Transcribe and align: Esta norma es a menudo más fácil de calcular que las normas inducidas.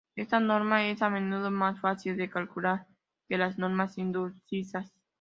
Esta 0.15 0.39
norma 0.39 0.87
es 0.87 1.03
a 1.03 1.11
menudo 1.11 1.51
más 1.51 1.79
fácil 1.79 2.17
de 2.17 2.27
calcular 2.27 2.87
que 3.29 3.37
las 3.37 3.59
normas 3.59 3.99
inducidas. 3.99 4.91